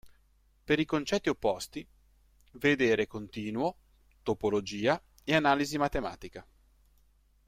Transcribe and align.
Per 0.65 0.79
i 0.79 0.85
concetti 0.85 1.29
opposti, 1.29 1.87
vedere 2.53 3.05
continuo, 3.05 3.77
topologia, 4.23 4.99
e 5.23 5.35
analisi 5.35 5.77
matematica. 5.77 6.43